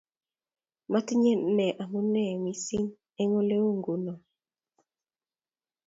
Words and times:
matinye 0.91 1.33
ne 1.55 1.67
amua 1.83 2.03
mising 2.43 2.87
eng' 3.21 3.37
ole 3.39 3.57
u 3.67 3.69
nguno 3.77 4.13